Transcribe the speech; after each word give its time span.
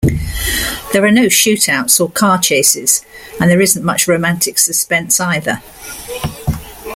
There 0.93 1.05
are 1.05 1.11
no 1.11 1.29
shoot-outs 1.29 1.99
or 1.99 2.09
car 2.09 2.39
chases, 2.41 3.05
and 3.39 3.51
there 3.51 3.61
isn't 3.61 3.85
much 3.85 4.07
romantic 4.07 4.57
suspense, 4.57 5.19
either. 5.19 5.61